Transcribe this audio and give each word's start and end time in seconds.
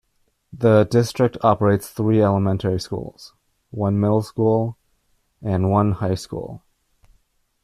The 0.51 0.85
district 0.85 1.37
operates 1.43 1.91
three 1.91 2.23
elementary 2.23 2.79
schools, 2.79 3.35
one 3.69 3.99
middle 3.99 4.23
school, 4.23 4.75
and 5.43 5.69
one 5.69 5.91
high 5.91 6.15
school. 6.15 6.63